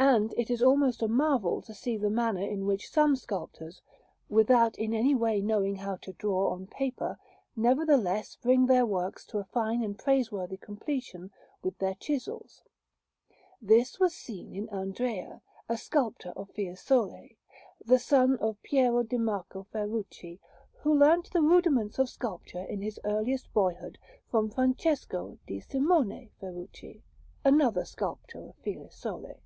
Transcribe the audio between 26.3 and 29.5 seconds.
Ferrucci, another sculptor of Fiesole.